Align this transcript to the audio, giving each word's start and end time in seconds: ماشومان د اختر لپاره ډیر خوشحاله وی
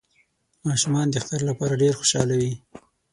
ماشومان 0.67 1.05
د 1.09 1.13
اختر 1.21 1.41
لپاره 1.49 1.79
ډیر 1.81 1.93
خوشحاله 1.99 2.35
وی 2.39 2.53